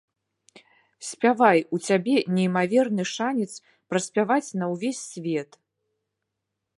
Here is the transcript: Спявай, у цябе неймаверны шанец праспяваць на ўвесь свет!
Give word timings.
Спявай, 1.09 1.59
у 1.77 1.79
цябе 1.87 2.17
неймаверны 2.37 3.03
шанец 3.13 3.49
праспяваць 3.93 4.49
на 4.63 4.73
ўвесь 4.73 5.05
свет! 5.11 5.51